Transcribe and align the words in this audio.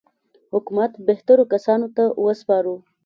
حکومت 0.53 0.91
بهترو 1.07 1.43
کسانو 1.53 1.87
ته 1.95 2.03
وسپارو. 2.23 2.75